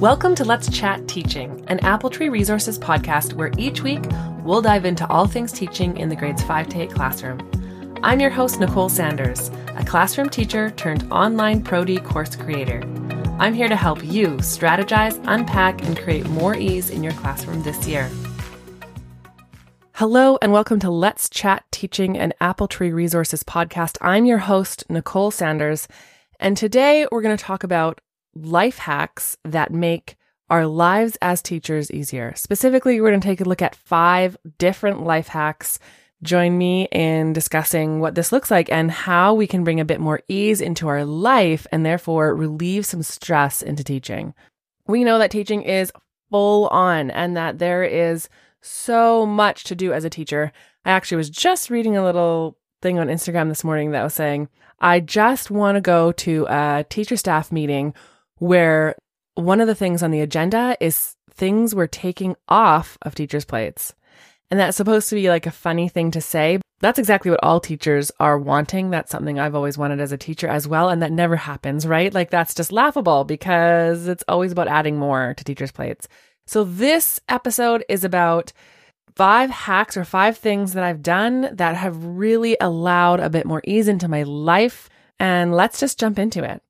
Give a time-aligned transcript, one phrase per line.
[0.00, 4.02] Welcome to Let's Chat Teaching, an Apple Tree Resources podcast where each week
[4.42, 7.98] we'll dive into all things teaching in the grades 5 to 8 classroom.
[8.02, 12.82] I'm your host, Nicole Sanders, a classroom teacher turned online Pro-D course creator.
[13.38, 17.86] I'm here to help you strategize, unpack, and create more ease in your classroom this
[17.86, 18.08] year.
[19.92, 23.98] Hello, and welcome to Let's Chat Teaching, an Apple Tree Resources podcast.
[24.00, 25.88] I'm your host, Nicole Sanders,
[26.38, 28.00] and today we're going to talk about
[28.34, 30.16] life hacks that make
[30.48, 32.32] our lives as teachers easier.
[32.34, 35.78] Specifically, we're going to take a look at five different life hacks.
[36.22, 40.00] Join me in discussing what this looks like and how we can bring a bit
[40.00, 44.34] more ease into our life and therefore relieve some stress into teaching.
[44.86, 45.92] We know that teaching is
[46.30, 48.28] full on and that there is
[48.60, 50.52] so much to do as a teacher.
[50.84, 54.48] I actually was just reading a little thing on Instagram this morning that was saying,
[54.80, 57.94] I just want to go to a teacher staff meeting
[58.40, 58.96] where
[59.36, 63.94] one of the things on the agenda is things we're taking off of teachers' plates.
[64.50, 66.58] And that's supposed to be like a funny thing to say.
[66.80, 68.90] That's exactly what all teachers are wanting.
[68.90, 70.88] That's something I've always wanted as a teacher as well.
[70.88, 72.12] And that never happens, right?
[72.12, 76.08] Like that's just laughable because it's always about adding more to teachers' plates.
[76.46, 78.52] So this episode is about
[79.14, 83.62] five hacks or five things that I've done that have really allowed a bit more
[83.64, 84.88] ease into my life.
[85.18, 86.62] And let's just jump into it.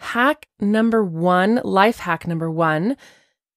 [0.00, 2.96] Hack number one, life hack number one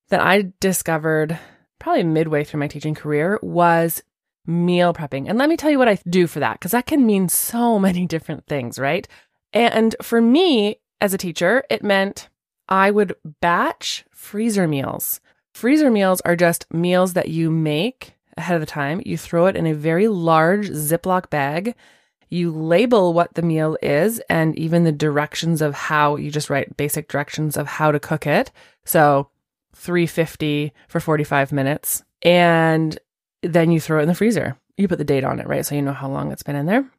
[0.10, 1.40] that I discovered
[1.80, 4.04] probably midway through my teaching career was
[4.46, 5.30] meal prepping.
[5.30, 7.80] And let me tell you what I do for that, because that can mean so
[7.88, 9.08] many different things, right?
[9.54, 12.30] And for me as a teacher, it meant
[12.68, 15.22] I would batch freezer meals.
[15.54, 19.02] Freezer meals are just meals that you make ahead of the time.
[19.06, 21.76] You throw it in a very large Ziploc bag
[22.30, 26.78] you label what the meal is and even the directions of how you just write
[26.78, 28.52] basic directions of how to cook it.
[28.86, 29.30] So
[29.76, 32.04] 350 for 45 minutes.
[32.22, 32.98] And
[33.42, 34.58] then you throw it in the freezer.
[34.78, 35.66] You put the date on it, right?
[35.66, 36.90] So you know how long it's been in there.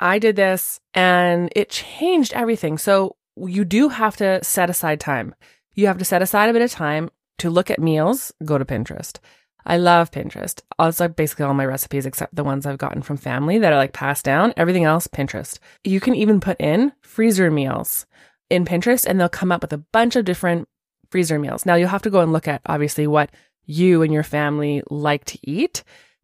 [0.00, 2.78] I did this and it changed everything.
[2.78, 5.34] So you do have to set aside time.
[5.74, 8.64] You have to set aside a bit of time to look at meals, go to
[8.64, 9.18] Pinterest.
[9.66, 10.60] I love Pinterest.
[10.78, 13.92] Also, basically all my recipes except the ones I've gotten from family that are like
[13.92, 14.52] passed down.
[14.56, 15.58] Everything else, Pinterest.
[15.84, 18.06] You can even put in freezer meals
[18.50, 20.68] in Pinterest and they'll come up with a bunch of different
[21.10, 21.64] freezer meals.
[21.64, 23.30] Now you'll have to go and look at obviously what
[23.64, 25.82] you and your family like to eat,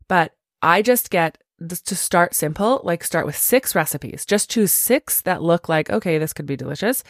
[0.08, 4.24] but I just get to start simple, like start with six recipes.
[4.24, 7.04] Just choose six that look like, okay, this could be delicious.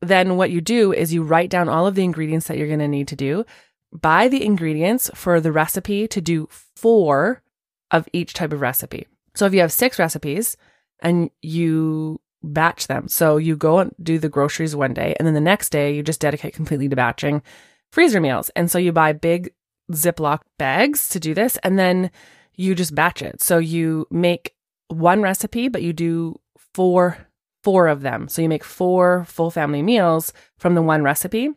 [0.00, 2.78] Then what you do is you write down all of the ingredients that you're going
[2.78, 3.44] to need to do
[3.92, 7.42] buy the ingredients for the recipe to do four
[7.90, 9.06] of each type of recipe.
[9.34, 10.56] So if you have six recipes
[11.00, 15.34] and you batch them, so you go and do the groceries one day, and then
[15.34, 17.42] the next day you just dedicate completely to batching
[17.90, 18.50] freezer meals.
[18.50, 19.52] And so you buy big
[19.92, 22.10] Ziploc bags to do this, and then
[22.54, 23.40] you just batch it.
[23.40, 24.54] So you make
[24.88, 26.40] one recipe, but you do
[26.74, 27.18] four
[27.64, 28.28] four of them.
[28.28, 31.50] So you make four full family meals from the one recipe.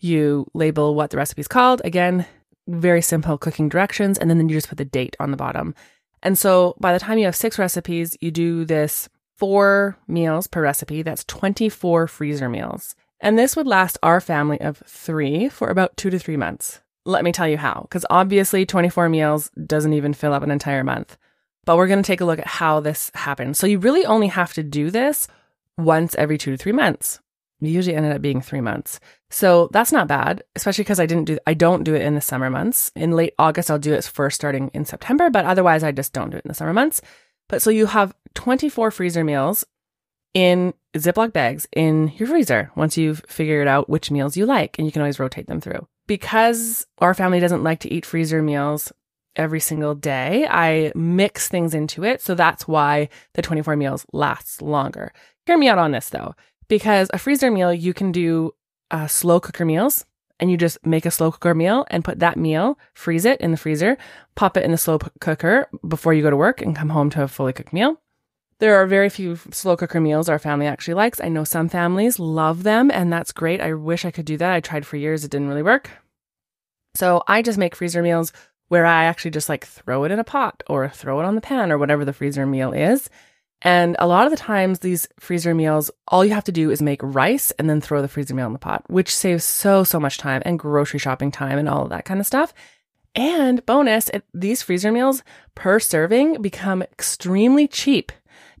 [0.00, 1.82] You label what the recipe is called.
[1.84, 2.26] Again,
[2.66, 4.18] very simple cooking directions.
[4.18, 5.74] And then you just put the date on the bottom.
[6.22, 10.62] And so by the time you have six recipes, you do this four meals per
[10.62, 11.02] recipe.
[11.02, 12.94] That's 24 freezer meals.
[13.20, 16.80] And this would last our family of three for about two to three months.
[17.04, 20.84] Let me tell you how, because obviously 24 meals doesn't even fill up an entire
[20.84, 21.16] month.
[21.64, 23.58] But we're going to take a look at how this happens.
[23.58, 25.26] So you really only have to do this
[25.76, 27.20] once every two to three months
[27.60, 29.00] usually ended up being three months.
[29.30, 32.20] So that's not bad, especially because I didn't do, I don't do it in the
[32.20, 32.90] summer months.
[32.96, 36.30] In late August, I'll do it first starting in September, but otherwise I just don't
[36.30, 37.02] do it in the summer months.
[37.48, 39.64] But so you have 24 freezer meals
[40.32, 44.86] in Ziploc bags in your freezer once you've figured out which meals you like and
[44.86, 45.86] you can always rotate them through.
[46.06, 48.92] Because our family doesn't like to eat freezer meals
[49.36, 52.22] every single day, I mix things into it.
[52.22, 55.12] So that's why the 24 meals lasts longer.
[55.44, 56.34] Hear me out on this though
[56.68, 58.54] because a freezer meal, you can do
[58.90, 60.04] uh, slow cooker meals
[60.40, 63.50] and you just make a slow cooker meal and put that meal, freeze it in
[63.50, 63.98] the freezer,
[64.34, 67.22] pop it in the slow cooker before you go to work and come home to
[67.22, 68.00] a fully cooked meal.
[68.60, 71.20] There are very few slow cooker meals our family actually likes.
[71.20, 73.60] I know some families love them and that's great.
[73.60, 74.52] I wish I could do that.
[74.52, 75.24] I tried for years.
[75.24, 75.90] It didn't really work.
[76.94, 78.32] So I just make freezer meals
[78.68, 81.40] where I actually just like throw it in a pot or throw it on the
[81.40, 83.08] pan or whatever the freezer meal is.
[83.62, 86.80] And a lot of the times, these freezer meals, all you have to do is
[86.80, 89.98] make rice and then throw the freezer meal in the pot, which saves so, so
[89.98, 92.54] much time and grocery shopping time and all of that kind of stuff.
[93.16, 95.24] And bonus, it, these freezer meals
[95.56, 98.12] per serving become extremely cheap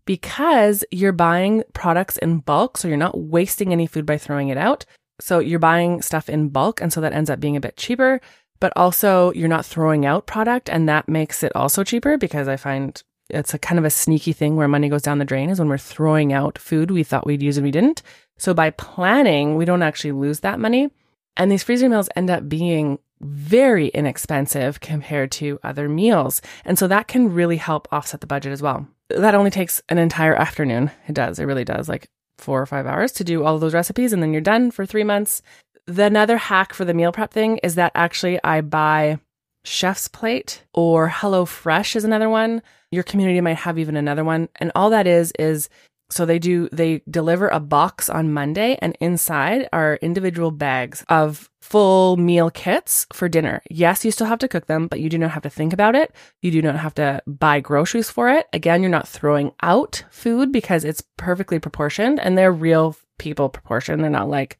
[0.04, 2.76] because you're buying products in bulk.
[2.76, 4.84] So you're not wasting any food by throwing it out.
[5.20, 6.80] So you're buying stuff in bulk.
[6.80, 8.20] And so that ends up being a bit cheaper,
[8.58, 10.68] but also you're not throwing out product.
[10.68, 14.32] And that makes it also cheaper because I find it's a kind of a sneaky
[14.32, 17.26] thing where money goes down the drain is when we're throwing out food we thought
[17.26, 18.02] we'd use and we didn't.
[18.38, 20.90] So by planning, we don't actually lose that money.
[21.36, 26.40] And these freezer meals end up being very inexpensive compared to other meals.
[26.64, 28.86] And so that can really help offset the budget as well.
[29.08, 30.90] That only takes an entire afternoon.
[31.08, 31.38] It does.
[31.38, 31.88] It really does.
[31.88, 32.08] Like
[32.38, 34.12] four or five hours to do all of those recipes.
[34.12, 35.42] And then you're done for three months.
[35.86, 39.18] The another hack for the meal prep thing is that actually I buy
[39.68, 42.62] Chef's Plate or HelloFresh is another one.
[42.90, 44.48] Your community might have even another one.
[44.56, 45.68] And all that is, is
[46.10, 51.50] so they do, they deliver a box on Monday and inside are individual bags of
[51.60, 53.62] full meal kits for dinner.
[53.68, 55.94] Yes, you still have to cook them, but you do not have to think about
[55.94, 56.14] it.
[56.40, 58.46] You do not have to buy groceries for it.
[58.54, 64.00] Again, you're not throwing out food because it's perfectly proportioned and they're real people proportion.
[64.00, 64.58] They're not like,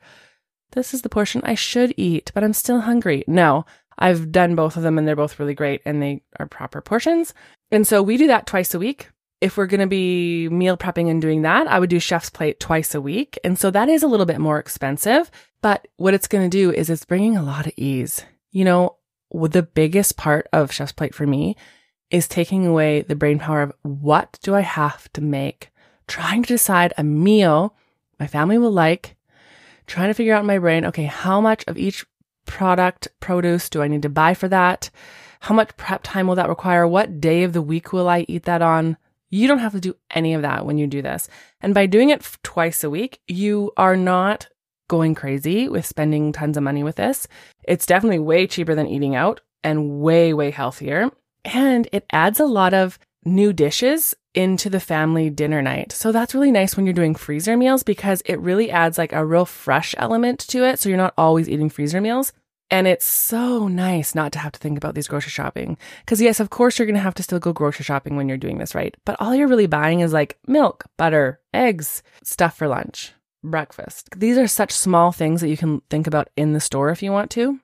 [0.72, 3.24] this is the portion I should eat, but I'm still hungry.
[3.26, 3.64] No,
[3.98, 7.34] I've done both of them and they're both really great and they are proper portions.
[7.70, 9.08] And so we do that twice a week
[9.40, 12.58] if we're going to be meal prepping and doing that, I would do chef's plate
[12.58, 13.38] twice a week.
[13.44, 15.30] And so that is a little bit more expensive,
[15.62, 18.24] but what it's going to do is it's bringing a lot of ease.
[18.50, 18.96] You know,
[19.30, 21.56] the biggest part of chef's plate for me
[22.10, 25.70] is taking away the brain power of what do I have to make?
[26.06, 27.76] Trying to decide a meal
[28.18, 29.14] my family will like,
[29.86, 32.04] trying to figure out in my brain, okay, how much of each
[32.48, 34.90] product, produce do I need to buy for that?
[35.40, 36.86] How much prep time will that require?
[36.86, 38.96] What day of the week will I eat that on?
[39.30, 41.28] You don't have to do any of that when you do this.
[41.60, 44.48] And by doing it twice a week, you are not
[44.88, 47.28] going crazy with spending tons of money with this.
[47.64, 51.10] It's definitely way cheaper than eating out and way, way healthier.
[51.44, 52.98] And it adds a lot of
[53.34, 55.92] new dishes into the family dinner night.
[55.92, 59.24] So that's really nice when you're doing freezer meals because it really adds like a
[59.24, 60.78] real fresh element to it.
[60.78, 62.32] So you're not always eating freezer meals.
[62.70, 65.78] And it's so nice not to have to think about these grocery shopping.
[66.04, 68.36] Because, yes, of course, you're going to have to still go grocery shopping when you're
[68.36, 68.94] doing this, right?
[69.06, 74.10] But all you're really buying is like milk, butter, eggs, stuff for lunch, breakfast.
[74.14, 77.10] These are such small things that you can think about in the store if you
[77.10, 77.58] want to.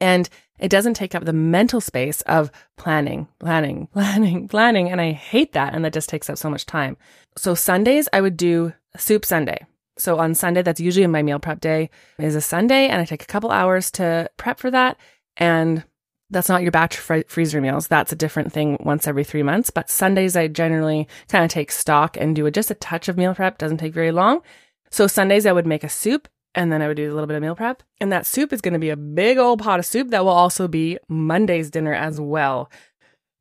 [0.00, 4.90] And it doesn't take up the mental space of planning, planning, planning, planning.
[4.90, 5.74] And I hate that.
[5.74, 6.96] And that just takes up so much time.
[7.36, 9.66] So, Sundays, I would do soup Sunday.
[9.98, 13.22] So on Sunday, that's usually my meal prep day, is a Sunday, and I take
[13.22, 14.98] a couple hours to prep for that.
[15.38, 15.84] And
[16.28, 17.88] that's not your batch fr- freezer meals.
[17.88, 19.70] That's a different thing once every three months.
[19.70, 23.16] But Sundays, I generally kind of take stock and do a, just a touch of
[23.16, 23.58] meal prep.
[23.58, 24.42] Doesn't take very long.
[24.90, 27.36] So Sundays, I would make a soup and then I would do a little bit
[27.36, 27.82] of meal prep.
[28.00, 30.32] And that soup is going to be a big old pot of soup that will
[30.32, 32.70] also be Monday's dinner as well.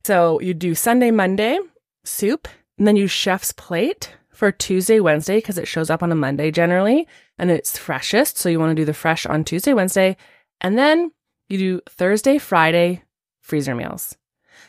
[0.04, 1.58] So you do Sunday, Monday
[2.04, 2.48] soup,
[2.78, 6.52] and then you chef's plate for Tuesday, Wednesday, because it shows up on a Monday
[6.52, 7.08] generally
[7.40, 8.38] and it's freshest.
[8.38, 10.18] So you want to do the fresh on Tuesday, Wednesday.
[10.60, 11.12] And then
[11.48, 13.04] you do Thursday, Friday,
[13.42, 14.18] freezer meals.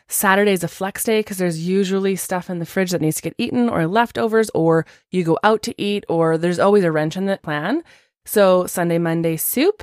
[0.08, 3.34] Saturday's a flex day because there's usually stuff in the fridge that needs to get
[3.38, 7.26] eaten or leftovers, or you go out to eat, or there's always a wrench in
[7.26, 7.82] the plan.
[8.26, 9.82] So Sunday, Monday, soup.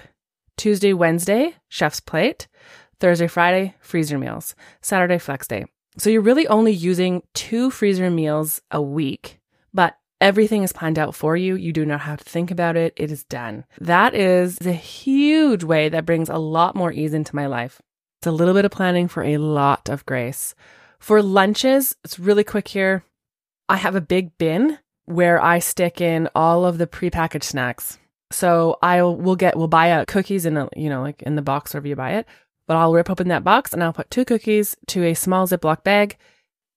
[0.56, 2.48] Tuesday, Wednesday, chef's plate.
[3.00, 4.54] Thursday, Friday, freezer meals.
[4.81, 5.66] Saturday, flex day.
[5.98, 9.40] So you're really only using two freezer meals a week
[9.74, 11.56] but everything is planned out for you.
[11.56, 12.94] You do not have to think about it.
[12.95, 13.66] It is done.
[13.81, 17.82] That is a huge way that brings a lot more ease into my life.
[18.20, 20.56] It's a little bit of planning for a lot of grace.
[21.00, 23.03] For lunches, it's really quick here.
[23.68, 28.00] I have a big bin where I stick in all of the prepackaged snacks.
[28.34, 31.42] So I will get, we'll buy a cookies in a, you know, like in the
[31.42, 32.28] box wherever you buy it.
[32.68, 35.84] But I'll rip open that box and I'll put two cookies to a small Ziploc
[35.84, 36.18] bag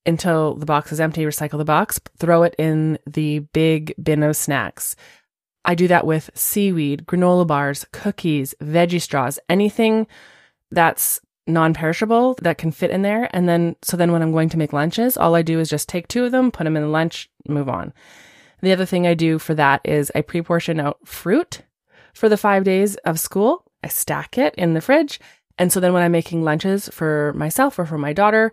[0.05, 4.37] until the box is empty, recycle the box, throw it in the big bin of
[4.37, 4.97] snacks.
[5.65, 10.07] I do that with seaweed, granola bars, cookies, veggie straws, anything
[10.71, 13.29] that's non perishable that can fit in there.
[13.33, 15.89] And then, so then when I'm going to make lunches, all I do is just
[15.89, 17.93] take two of them, put them in the lunch, move on.
[18.63, 21.63] The other thing I do for that is I pre portion out fruit
[22.15, 23.65] for the five days of school.
[23.85, 25.21] I stack it in the fridge.
[25.59, 28.53] And so then when I'm making lunches for myself or for my daughter,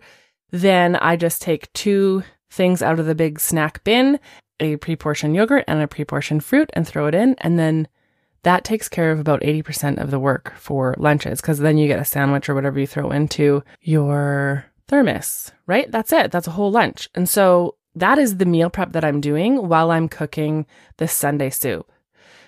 [0.50, 4.20] then I just take two things out of the big snack bin,
[4.60, 7.34] a pre-portioned yogurt and a pre-portioned fruit and throw it in.
[7.38, 7.88] And then
[8.44, 11.98] that takes care of about 80% of the work for lunches because then you get
[11.98, 15.90] a sandwich or whatever you throw into your thermos, right?
[15.90, 16.30] That's it.
[16.30, 17.08] That's a whole lunch.
[17.14, 21.50] And so that is the meal prep that I'm doing while I'm cooking the Sunday
[21.50, 21.90] soup.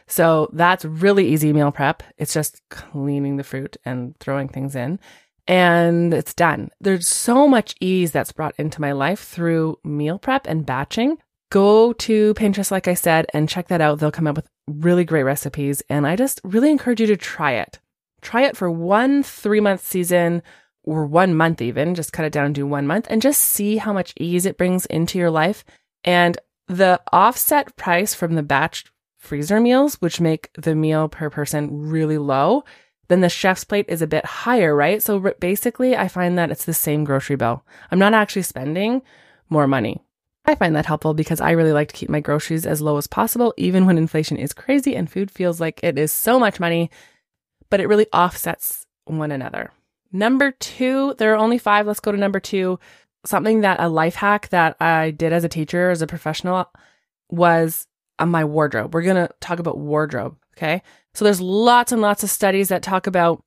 [0.06, 2.02] So that's really easy meal prep.
[2.16, 5.00] It's just cleaning the fruit and throwing things in
[5.48, 6.70] and it's done.
[6.80, 11.18] There's so much ease that's brought into my life through meal prep and batching.
[11.50, 14.00] go to Pinterest, like I said, and check that out.
[14.00, 15.80] They'll come up with really great recipes.
[15.88, 17.78] And I just really encourage you to try it.
[18.20, 20.42] Try it for one three month season
[20.86, 21.94] or one month, even.
[21.94, 24.86] Just cut it down do one month and just see how much ease it brings
[24.86, 25.64] into your life.
[26.04, 26.38] And
[26.68, 28.86] the offset price from the batch
[29.18, 32.64] freezer meals, which make the meal per person really low,
[33.08, 35.02] then the chef's plate is a bit higher, right?
[35.02, 37.64] So basically, I find that it's the same grocery bill.
[37.90, 39.02] I'm not actually spending
[39.48, 40.00] more money.
[40.44, 43.08] I find that helpful because I really like to keep my groceries as low as
[43.08, 46.90] possible, even when inflation is crazy and food feels like it is so much money,
[47.68, 49.72] but it really offsets one another.
[50.12, 51.86] Number two, there are only five.
[51.86, 52.78] Let's go to number two.
[53.24, 56.70] Something that a life hack that I did as a teacher, as a professional,
[57.28, 57.86] was
[58.18, 58.94] on my wardrobe.
[58.94, 60.36] We're going to talk about wardrobe.
[60.56, 60.82] Okay.
[61.14, 63.42] So there's lots and lots of studies that talk about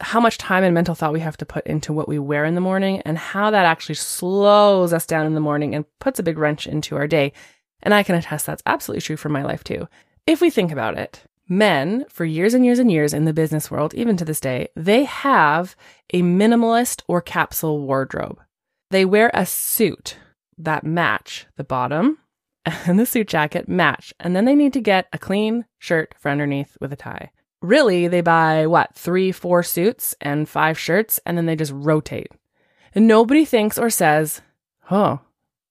[0.00, 2.54] how much time and mental thought we have to put into what we wear in
[2.54, 6.24] the morning and how that actually slows us down in the morning and puts a
[6.24, 7.32] big wrench into our day.
[7.82, 9.88] And I can attest that's absolutely true for my life too.
[10.26, 11.22] If we think about it,
[11.58, 14.68] men, for years and years and years in the business world, even to this day,
[14.76, 15.76] they have
[16.12, 18.40] a minimalist or capsule wardrobe.
[18.90, 20.16] They wear a suit
[20.58, 22.18] that match the bottom
[22.64, 26.30] and the suit jacket match, and then they need to get a clean shirt for
[26.30, 27.30] underneath with a tie
[27.62, 32.32] really they buy what, three, four suits and five shirts, and then they just rotate.
[32.94, 34.42] And nobody thinks or says,
[34.90, 35.20] oh,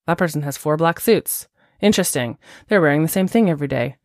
[0.07, 1.47] that person has four black suits.
[1.79, 2.37] Interesting.
[2.67, 3.97] They're wearing the same thing every day.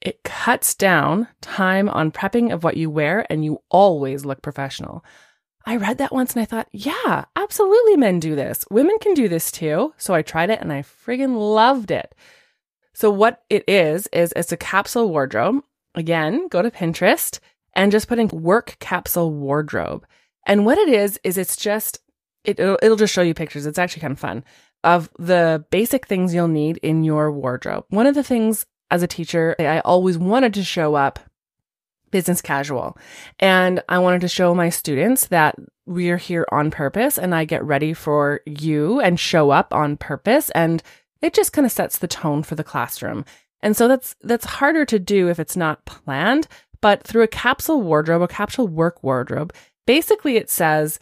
[0.00, 5.04] It cuts down time on prepping of what you wear, and you always look professional.
[5.66, 8.64] I read that once and I thought, yeah, absolutely men do this.
[8.70, 9.92] Women can do this too.
[9.98, 12.14] So I tried it and I friggin' loved it.
[12.94, 15.62] So what it is, is it's a capsule wardrobe
[15.94, 17.40] Again, go to Pinterest
[17.74, 20.06] and just put in work capsule wardrobe.
[20.46, 22.00] And what it is, is it's just,
[22.44, 23.66] it, it'll, it'll just show you pictures.
[23.66, 24.44] It's actually kind of fun
[24.82, 27.84] of the basic things you'll need in your wardrobe.
[27.90, 31.18] One of the things as a teacher, I always wanted to show up
[32.10, 32.98] business casual.
[33.38, 35.54] And I wanted to show my students that
[35.86, 39.96] we are here on purpose and I get ready for you and show up on
[39.96, 40.50] purpose.
[40.50, 40.82] And
[41.22, 43.24] it just kind of sets the tone for the classroom.
[43.62, 46.48] And so that's that's harder to do if it's not planned,
[46.80, 49.52] but through a capsule wardrobe, a capsule work wardrobe,
[49.86, 50.98] basically it says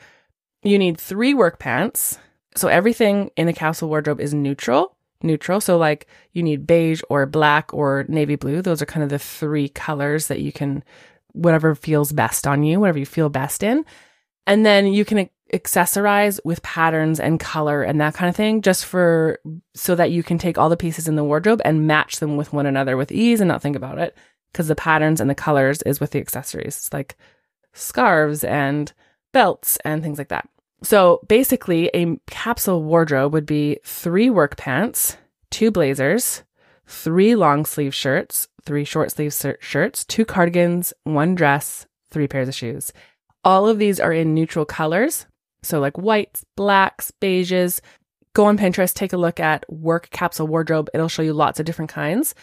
[0.62, 2.18] you need 3 work pants.
[2.56, 5.60] So everything in a capsule wardrobe is neutral, neutral.
[5.60, 8.62] So like you need beige or black or navy blue.
[8.62, 10.84] Those are kind of the three colors that you can
[11.32, 13.84] whatever feels best on you, whatever you feel best in.
[14.46, 18.84] And then you can accessorize with patterns and color and that kind of thing just
[18.84, 19.38] for
[19.74, 22.52] so that you can take all the pieces in the wardrobe and match them with
[22.52, 24.14] one another with ease and not think about it
[24.52, 27.16] because the patterns and the colors is with the accessories it's like
[27.72, 28.92] scarves and
[29.32, 30.46] belts and things like that
[30.82, 35.16] so basically a capsule wardrobe would be three work pants
[35.50, 36.42] two blazers
[36.86, 42.54] three long sleeve shirts three short sleeve shirts two cardigans one dress three pairs of
[42.54, 42.92] shoes
[43.44, 45.26] all of these are in neutral colors
[45.62, 47.80] so, like whites, blacks, beiges.
[48.32, 50.88] Go on Pinterest, take a look at work capsule wardrobe.
[50.94, 52.34] It'll show you lots of different kinds.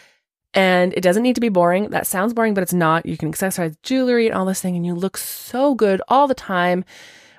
[0.52, 1.90] And it doesn't need to be boring.
[1.90, 3.06] That sounds boring, but it's not.
[3.06, 6.34] You can accessorize jewelry and all this thing, and you look so good all the
[6.34, 6.84] time,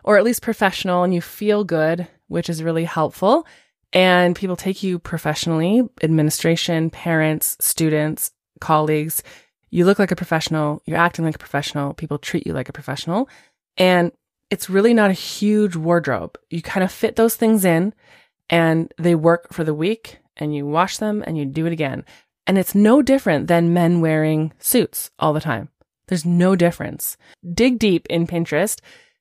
[0.08, 3.46] or at least professional, and you feel good, which is really helpful.
[3.92, 9.22] And people take you professionally, administration, parents, students, colleagues.
[9.70, 12.74] You look like a professional, you're acting like a professional, people treat you like a
[12.74, 13.28] professional.
[13.76, 14.14] And
[14.50, 16.38] it's really not a huge wardrobe.
[16.50, 17.94] You kind of fit those things in
[18.50, 22.06] and they work for the week and you wash them and you do it again.
[22.48, 25.68] And it's no different than men wearing suits all the time.
[26.08, 27.18] There's no difference.
[27.54, 28.80] Dig deep in Pinterest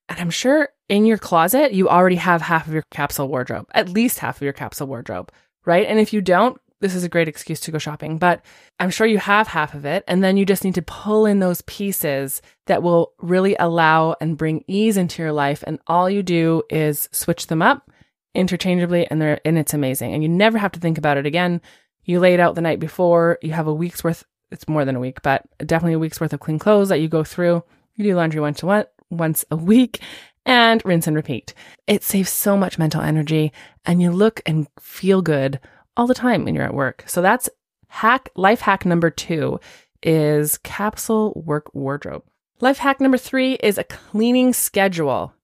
[0.08, 3.88] and I'm sure in your closet, you already have half of your capsule wardrobe, at
[3.88, 5.32] least half of your capsule wardrobe,
[5.64, 5.86] right?
[5.86, 8.44] And if you don't, this is a great excuse to go shopping, but
[8.78, 10.04] I'm sure you have half of it.
[10.06, 14.36] And then you just need to pull in those pieces that will really allow and
[14.36, 15.64] bring ease into your life.
[15.66, 17.90] And all you do is switch them up
[18.34, 20.12] interchangeably and they're, and it's amazing.
[20.12, 21.62] And you never have to think about it again.
[22.04, 24.94] You lay it out the night before, you have a week's worth, it's more than
[24.94, 27.64] a week, but definitely a week's worth of clean clothes that you go through.
[27.94, 30.00] You do laundry once a, once a week
[30.46, 31.52] and rinse and repeat.
[31.86, 33.52] It saves so much mental energy
[33.84, 35.60] and you look and feel good
[35.96, 37.04] all the time when you're at work.
[37.06, 37.50] So that's
[37.88, 39.60] hack life hack number 2
[40.02, 42.22] is capsule work wardrobe.
[42.60, 45.34] Life hack number 3 is a cleaning schedule.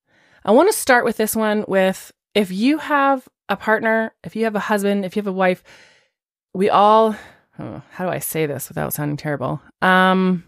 [0.44, 4.44] I want to start with this one with if you have a partner, if you
[4.44, 5.62] have a husband, if you have a wife,
[6.54, 7.16] we all
[7.58, 9.60] oh, how do I say this without sounding terrible?
[9.80, 10.44] Um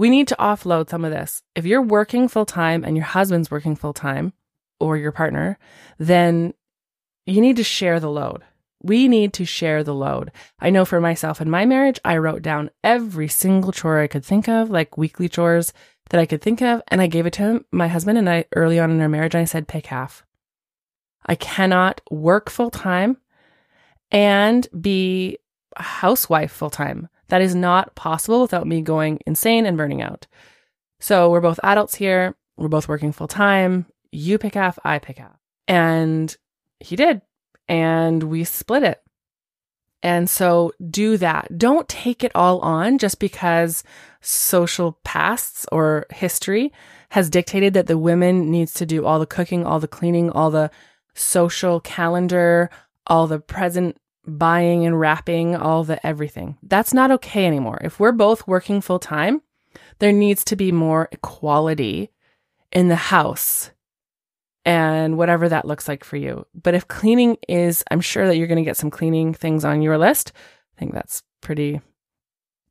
[0.00, 1.42] we need to offload some of this.
[1.54, 4.32] If you're working full time and your husband's working full time
[4.78, 5.58] or your partner,
[5.98, 6.54] then
[7.26, 8.42] you need to share the load
[8.82, 10.32] We need to share the load.
[10.58, 14.24] I know for myself in my marriage, I wrote down every single chore I could
[14.24, 15.72] think of, like weekly chores
[16.08, 18.46] that I could think of, and I gave it to him, my husband and I
[18.56, 20.24] early on in our marriage, I said, pick half.
[21.26, 23.18] I cannot work full time
[24.10, 25.38] and be
[25.76, 27.08] a housewife full time.
[27.30, 30.26] That is not possible without me going insane and burning out.
[31.00, 32.36] So we're both adults here.
[32.56, 33.86] We're both working full time.
[34.12, 35.38] You pick half, I pick half.
[35.66, 36.36] And
[36.78, 37.22] he did.
[37.68, 39.00] And we split it.
[40.02, 41.58] And so do that.
[41.58, 43.84] Don't take it all on just because
[44.20, 46.72] social pasts or history
[47.10, 50.50] has dictated that the women needs to do all the cooking, all the cleaning, all
[50.50, 50.70] the
[51.14, 52.70] social calendar,
[53.06, 56.58] all the present buying and wrapping, all the everything.
[56.62, 57.80] That's not okay anymore.
[57.82, 59.42] If we're both working full time,
[59.98, 62.10] there needs to be more equality
[62.72, 63.70] in the house
[64.64, 66.46] and whatever that looks like for you.
[66.54, 69.82] But if cleaning is, I'm sure that you're going to get some cleaning things on
[69.82, 70.32] your list.
[70.76, 71.80] I think that's pretty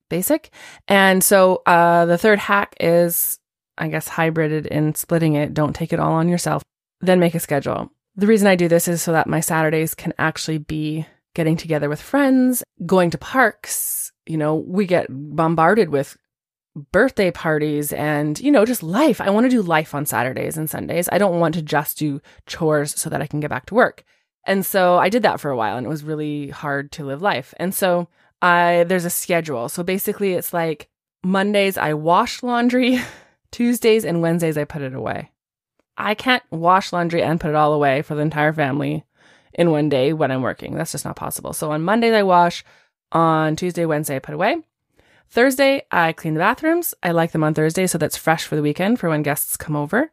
[0.10, 0.52] basic.
[0.88, 3.40] And so uh, the third hack is,
[3.78, 5.54] I guess, hybrided in splitting it.
[5.54, 6.64] Don't take it all on yourself.
[7.02, 7.92] Then make a schedule.
[8.16, 11.90] The reason I do this is so that my Saturdays can actually be getting together
[11.90, 14.12] with friends, going to parks.
[14.26, 16.18] You know, we get bombarded with
[16.92, 19.20] birthday parties and, you know, just life.
[19.20, 21.10] I want to do life on Saturdays and Sundays.
[21.12, 24.04] I don't want to just do chores so that I can get back to work.
[24.46, 27.22] And so I did that for a while and it was really hard to live
[27.22, 27.54] life.
[27.58, 28.08] And so
[28.42, 29.70] I there's a schedule.
[29.70, 30.90] So basically it's like
[31.24, 33.00] Mondays I wash laundry,
[33.52, 35.32] Tuesdays and Wednesdays I put it away.
[35.98, 39.04] I can't wash laundry and put it all away for the entire family
[39.54, 40.76] in one day when I'm working.
[40.76, 41.54] That's just not possible.
[41.54, 42.64] So on Mondays I wash,
[43.12, 44.58] on Tuesday, Wednesday I put away.
[45.30, 46.94] Thursday, I clean the bathrooms.
[47.04, 49.76] I like them on Thursday, so that's fresh for the weekend for when guests come
[49.76, 50.12] over.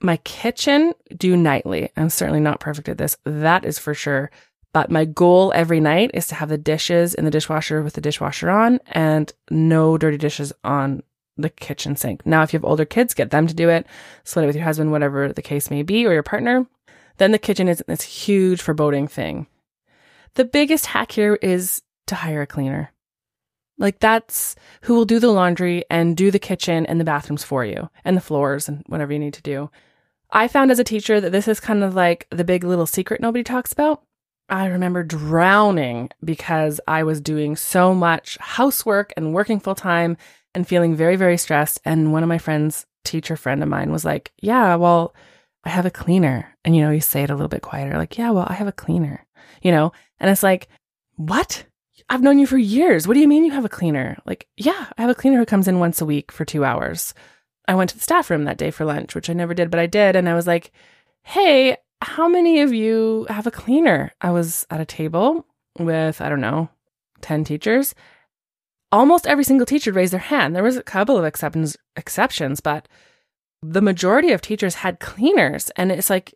[0.00, 1.90] My kitchen, do nightly.
[1.96, 3.16] I'm certainly not perfect at this.
[3.24, 4.30] That is for sure.
[4.72, 8.00] But my goal every night is to have the dishes in the dishwasher with the
[8.00, 11.02] dishwasher on and no dirty dishes on
[11.36, 12.24] the kitchen sink.
[12.26, 13.86] Now, if you have older kids, get them to do it.
[14.24, 16.66] Split it with your husband, whatever the case may be, or your partner.
[17.18, 19.46] Then the kitchen isn't this huge foreboding thing.
[20.34, 22.92] The biggest hack here is to hire a cleaner.
[23.78, 27.64] Like that's who will do the laundry and do the kitchen and the bathrooms for
[27.64, 29.70] you and the floors and whatever you need to do.
[30.30, 33.20] I found as a teacher that this is kind of like the big little secret
[33.20, 34.02] nobody talks about.
[34.48, 40.16] I remember drowning because I was doing so much housework and working full time
[40.54, 41.80] and feeling very, very stressed.
[41.84, 45.14] And one of my friends, teacher friend of mine, was like, Yeah, well,
[45.64, 46.56] I have a cleaner.
[46.64, 48.68] And, you know, you say it a little bit quieter, like, Yeah, well, I have
[48.68, 49.26] a cleaner,
[49.62, 49.92] you know?
[50.18, 50.68] And it's like,
[51.16, 51.64] What?
[52.08, 53.06] I've known you for years.
[53.06, 54.18] What do you mean you have a cleaner?
[54.26, 57.14] Like, yeah, I have a cleaner who comes in once a week for two hours.
[57.68, 59.80] I went to the staff room that day for lunch, which I never did, but
[59.80, 60.16] I did.
[60.16, 60.72] And I was like,
[61.22, 64.12] hey, how many of you have a cleaner?
[64.20, 65.46] I was at a table
[65.78, 66.68] with, I don't know,
[67.20, 67.94] 10 teachers.
[68.90, 70.54] Almost every single teacher raised their hand.
[70.54, 72.88] There was a couple of exceptions, exceptions, but
[73.62, 75.70] the majority of teachers had cleaners.
[75.76, 76.34] And it's like,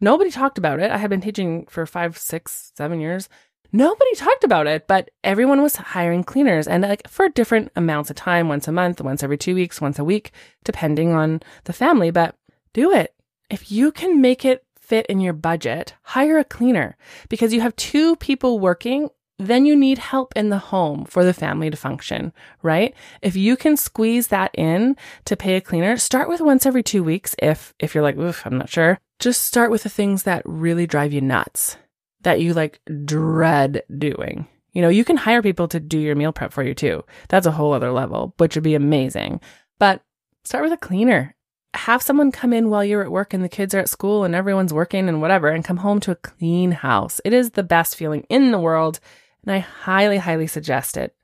[0.00, 0.90] nobody talked about it.
[0.90, 3.28] I had been teaching for five, six, seven years
[3.74, 8.16] nobody talked about it, but everyone was hiring cleaners and like for different amounts of
[8.16, 10.30] time, once a month, once every two weeks, once a week,
[10.62, 12.10] depending on the family.
[12.10, 12.36] But
[12.72, 13.12] do it.
[13.50, 16.96] If you can make it fit in your budget, hire a cleaner
[17.28, 19.10] because you have two people working.
[19.38, 22.94] Then you need help in the home for the family to function, right?
[23.20, 27.02] If you can squeeze that in to pay a cleaner, start with once every two
[27.02, 27.34] weeks.
[27.40, 30.86] If, if you're like, oof, I'm not sure, just start with the things that really
[30.86, 31.76] drive you nuts
[32.24, 34.46] that you like dread doing.
[34.72, 37.04] You know, you can hire people to do your meal prep for you too.
[37.28, 39.40] That's a whole other level, which would be amazing.
[39.78, 40.02] But
[40.44, 41.36] start with a cleaner.
[41.74, 44.34] Have someone come in while you're at work and the kids are at school and
[44.34, 47.20] everyone's working and whatever and come home to a clean house.
[47.24, 49.00] It is the best feeling in the world.
[49.44, 51.14] And I highly, highly suggest it.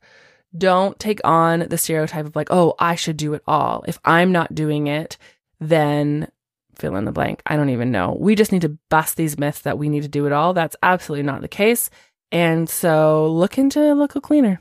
[0.57, 3.85] Don't take on the stereotype of like, oh, I should do it all.
[3.87, 5.17] If I'm not doing it,
[5.61, 6.31] then
[6.75, 7.43] fill in the blank.
[7.47, 8.17] I don't even know.
[8.19, 10.53] We just need to bust these myths that we need to do it all.
[10.53, 11.91] That's absolutely not the case.
[12.33, 14.61] And so look into a local cleaner.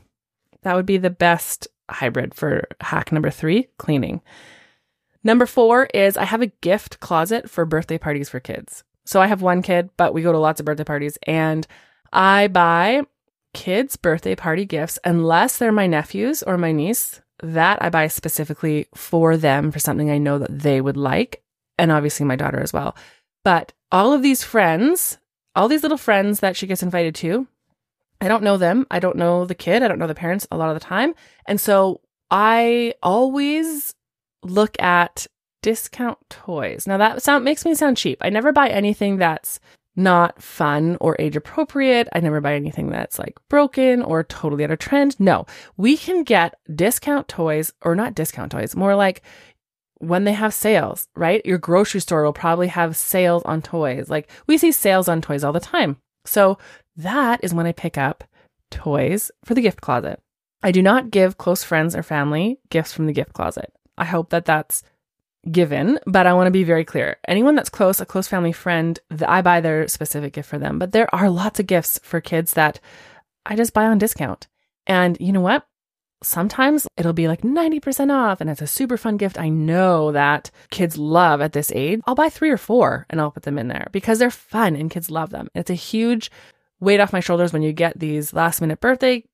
[0.62, 4.20] That would be the best hybrid for hack number three cleaning.
[5.24, 8.84] Number four is I have a gift closet for birthday parties for kids.
[9.04, 11.66] So I have one kid, but we go to lots of birthday parties and
[12.12, 13.02] I buy
[13.54, 17.20] kids' birthday party gifts unless they're my nephews or my niece.
[17.42, 21.42] That I buy specifically for them for something I know that they would like
[21.78, 22.94] and obviously my daughter as well.
[23.44, 25.18] But all of these friends,
[25.56, 27.46] all these little friends that she gets invited to,
[28.20, 28.86] I don't know them.
[28.90, 29.82] I don't know the kid.
[29.82, 31.14] I don't know the parents a lot of the time.
[31.46, 33.94] And so I always
[34.42, 35.26] look at
[35.62, 36.86] discount toys.
[36.86, 38.18] Now that sound makes me sound cheap.
[38.20, 39.60] I never buy anything that's
[39.96, 42.08] not fun or age appropriate.
[42.12, 45.18] I never buy anything that's like broken or totally out of trend.
[45.18, 49.22] No, we can get discount toys or not discount toys, more like
[49.98, 51.44] when they have sales, right?
[51.44, 54.08] Your grocery store will probably have sales on toys.
[54.08, 55.98] Like we see sales on toys all the time.
[56.24, 56.58] So
[56.96, 58.24] that is when I pick up
[58.70, 60.20] toys for the gift closet.
[60.62, 63.72] I do not give close friends or family gifts from the gift closet.
[63.98, 64.82] I hope that that's
[65.50, 67.16] given, but I want to be very clear.
[67.26, 70.78] Anyone that's close, a close family friend, I buy their specific gift for them.
[70.78, 72.80] But there are lots of gifts for kids that
[73.46, 74.48] I just buy on discount.
[74.86, 75.66] And you know what?
[76.22, 79.38] Sometimes it'll be like 90% off and it's a super fun gift.
[79.38, 82.00] I know that kids love at this age.
[82.06, 84.90] I'll buy three or four and I'll put them in there because they're fun and
[84.90, 85.48] kids love them.
[85.54, 86.30] It's a huge
[86.78, 89.24] weight off my shoulders when you get these last minute birthday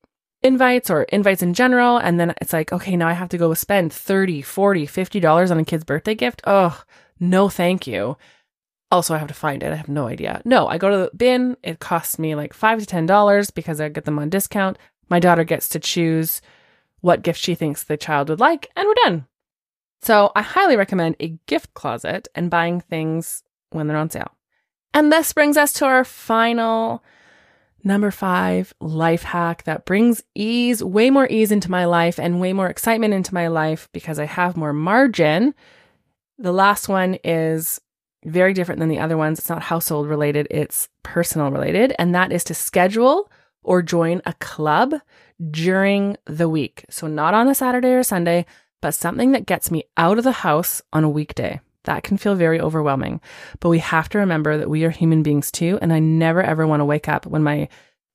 [0.47, 1.99] invites or invites in general.
[1.99, 5.51] And then it's like, okay, now I have to go spend 30, 40, 50 dollars
[5.51, 6.43] on a kid's birthday gift.
[6.45, 6.83] Oh,
[7.19, 8.17] no, thank you.
[8.91, 9.73] Also, I have to find it.
[9.73, 10.41] I have no idea.
[10.45, 11.57] No, I go to the bin.
[11.63, 14.79] It costs me like five to ten dollars because I get them on discount.
[15.09, 16.41] My daughter gets to choose
[17.01, 19.27] what gift she thinks the child would like, and we're done.
[20.03, 24.33] So I highly recommend a gift closet and buying things when they're on sale.
[24.95, 27.03] And this brings us to our final
[27.87, 32.53] Number five, life hack that brings ease, way more ease into my life and way
[32.53, 35.55] more excitement into my life because I have more margin.
[36.37, 37.81] The last one is
[38.25, 39.39] very different than the other ones.
[39.39, 41.95] It's not household related, it's personal related.
[41.97, 43.31] And that is to schedule
[43.63, 44.95] or join a club
[45.49, 46.87] during the week.
[46.91, 48.47] So, not on a Saturday or Sunday,
[48.83, 51.61] but something that gets me out of the house on a weekday.
[51.87, 53.21] That can feel very overwhelming.
[53.59, 55.79] But we have to remember that we are human beings too.
[55.83, 57.69] And I never ever want to wake up when my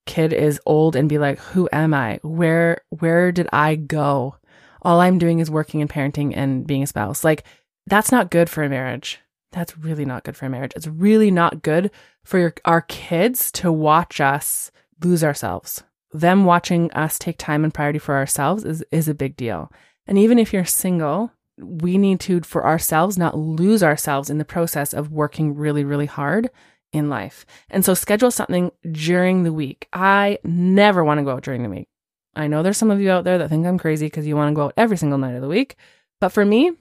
[0.05, 2.19] kid is old and be like, who am I?
[2.21, 4.35] Where, where did I go?
[4.81, 7.23] All I'm doing is working and parenting and being a spouse.
[7.23, 7.43] Like,
[7.87, 9.19] that's not good for a marriage.
[9.51, 10.73] That's really not good for a marriage.
[10.75, 11.91] It's really not good
[12.23, 14.71] for your, our kids to watch us
[15.03, 15.83] lose ourselves.
[16.13, 19.71] Them watching us take time and priority for ourselves is, is a big deal.
[20.07, 24.45] And even if you're single, we need to, for ourselves, not lose ourselves in the
[24.45, 26.49] process of working really, really hard
[26.91, 27.45] in life.
[27.69, 29.87] And so schedule something during the week.
[29.93, 31.87] I never want to go out during the week.
[32.35, 34.51] I know there's some of you out there that think I'm crazy because you want
[34.51, 35.75] to go out every single night of the week.
[36.19, 36.71] But for me,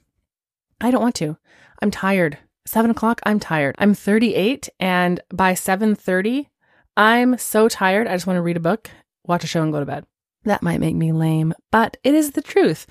[0.79, 1.37] I don't want to.
[1.81, 2.37] I'm tired.
[2.65, 3.75] Seven o'clock, I'm tired.
[3.79, 6.47] I'm 38 and by 7:30,
[6.95, 8.07] I'm so tired.
[8.07, 8.89] I just want to read a book,
[9.25, 10.05] watch a show, and go to bed.
[10.43, 12.87] That might make me lame, but it is the truth.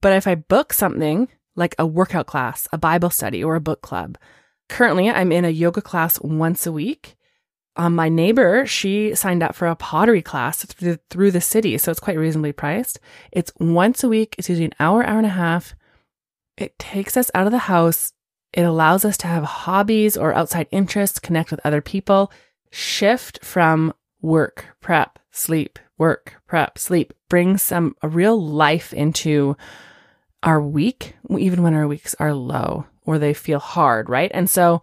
[0.00, 3.82] But if I book something like a workout class, a Bible study, or a book
[3.82, 4.18] club,
[4.68, 7.16] currently I'm in a yoga class once a week.
[7.76, 11.76] Um, my neighbor, she signed up for a pottery class through the, through the city,
[11.76, 12.98] so it's quite reasonably priced.
[13.32, 14.34] It's once a week.
[14.38, 15.74] It's usually an hour, hour and a half.
[16.56, 18.14] It takes us out of the house.
[18.54, 22.32] It allows us to have hobbies or outside interests, connect with other people,
[22.70, 29.56] shift from work, prep, sleep, work, prep, sleep, bring some a real life into
[30.42, 34.30] our week, even when our weeks are low or they feel hard, right?
[34.34, 34.82] And so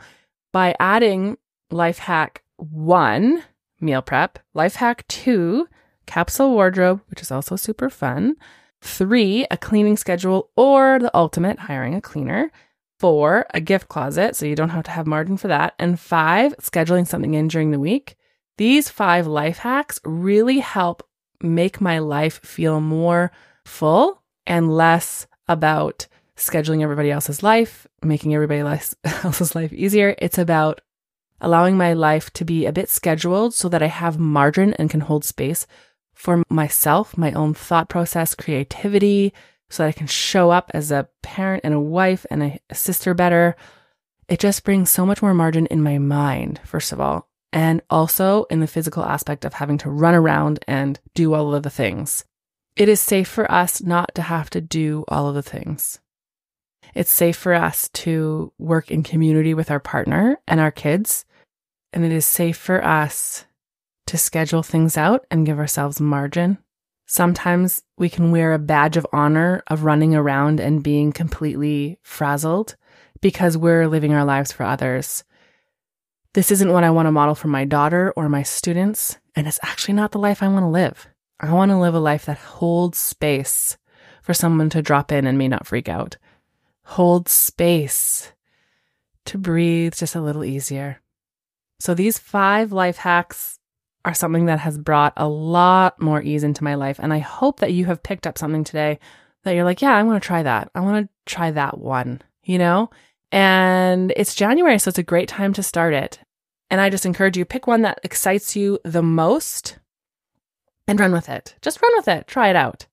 [0.51, 1.37] by adding
[1.71, 3.43] life hack one,
[3.79, 5.67] meal prep, life hack two,
[6.05, 8.35] capsule wardrobe, which is also super fun,
[8.81, 12.51] three, a cleaning schedule, or the ultimate, hiring a cleaner,
[12.99, 16.55] four, a gift closet, so you don't have to have margin for that, and five,
[16.57, 18.15] scheduling something in during the week.
[18.57, 21.07] These five life hacks really help
[21.41, 23.31] make my life feel more
[23.65, 28.59] full and less about scheduling everybody else's life, making everybody
[29.23, 30.15] else's life easier.
[30.19, 30.81] It's about
[31.41, 35.01] allowing my life to be a bit scheduled so that I have margin and can
[35.01, 35.67] hold space
[36.13, 39.33] for myself, my own thought process, creativity,
[39.69, 43.13] so that I can show up as a parent and a wife and a sister
[43.13, 43.55] better.
[44.29, 48.45] It just brings so much more margin in my mind, first of all, and also
[48.45, 52.25] in the physical aspect of having to run around and do all of the things.
[52.75, 55.99] It is safe for us not to have to do all of the things.
[56.95, 61.25] It's safe for us to work in community with our partner and our kids.
[61.93, 63.45] And it is safe for us
[64.07, 66.57] to schedule things out and give ourselves margin.
[67.05, 72.75] Sometimes we can wear a badge of honor of running around and being completely frazzled
[73.21, 75.23] because we're living our lives for others.
[76.33, 79.59] This isn't what I want to model for my daughter or my students, and it's
[79.61, 81.07] actually not the life I want to live.
[81.39, 83.77] I want to live a life that holds space
[84.23, 86.17] for someone to drop in and me not freak out.
[86.85, 88.31] Hold space
[89.25, 91.01] to breathe just a little easier.
[91.79, 93.59] So, these five life hacks
[94.05, 96.99] are something that has brought a lot more ease into my life.
[96.99, 98.99] And I hope that you have picked up something today
[99.43, 100.71] that you're like, yeah, I want to try that.
[100.73, 102.89] I want to try that one, you know?
[103.33, 106.19] And it's January, so it's a great time to start it.
[106.69, 109.79] And I just encourage you pick one that excites you the most
[110.87, 111.55] and run with it.
[111.63, 112.27] Just run with it.
[112.27, 112.85] Try it out.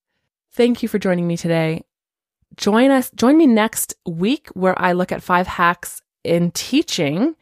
[0.53, 1.85] Thank you for joining me today.
[2.57, 7.37] Join us, join me next week where I look at five hacks in teaching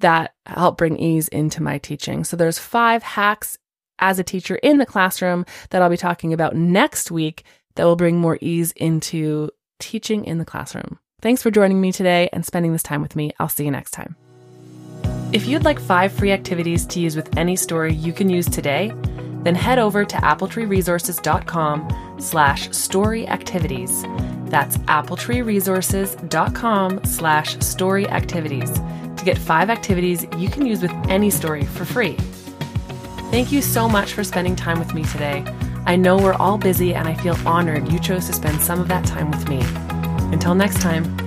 [0.00, 2.24] that help bring ease into my teaching.
[2.24, 3.56] So there's five hacks
[4.00, 7.44] as a teacher in the classroom that I'll be talking about next week
[7.76, 10.98] that will bring more ease into teaching in the classroom.
[11.24, 13.32] Thanks for joining me today and spending this time with me.
[13.40, 14.14] I'll see you next time.
[15.32, 18.92] If you'd like five free activities to use with any story you can use today,
[19.42, 24.02] then head over to appletreeresources.com slash story activities.
[24.50, 31.64] That's appletreeresources.com slash story activities to get five activities you can use with any story
[31.64, 32.18] for free.
[33.30, 35.42] Thank you so much for spending time with me today.
[35.86, 38.88] I know we're all busy and I feel honored you chose to spend some of
[38.88, 39.62] that time with me.
[40.34, 41.23] Until next time.